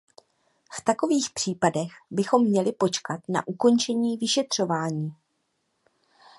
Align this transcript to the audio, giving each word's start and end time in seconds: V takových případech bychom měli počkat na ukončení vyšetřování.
V 0.71 0.81
takových 0.83 1.29
případech 1.29 1.91
bychom 2.11 2.43
měli 2.45 2.71
počkat 2.71 3.19
na 3.29 3.47
ukončení 3.47 4.17
vyšetřování. 4.17 5.15